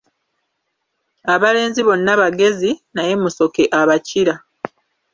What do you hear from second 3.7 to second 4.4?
abakira.